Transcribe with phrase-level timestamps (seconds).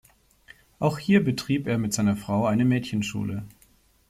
[0.79, 3.43] Auch hier betrieb er mit seiner Frau eine Mädchenschule.